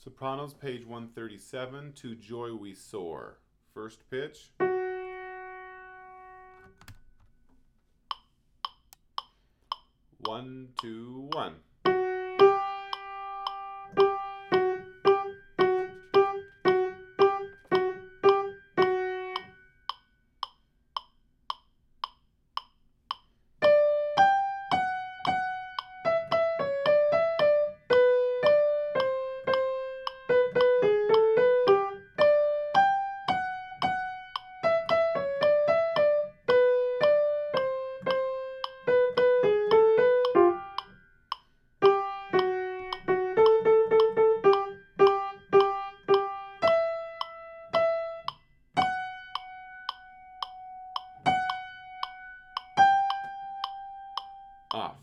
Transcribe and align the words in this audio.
Sopranos, 0.00 0.54
page 0.54 0.86
137, 0.86 1.92
To 1.94 2.14
Joy 2.14 2.54
We 2.54 2.72
Soar. 2.72 3.38
First 3.74 4.08
pitch. 4.08 4.52
One, 10.20 10.68
two, 10.80 11.28
one. 11.32 11.56
off. 54.70 54.96